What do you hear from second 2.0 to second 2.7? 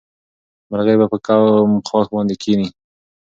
باندې کېني؟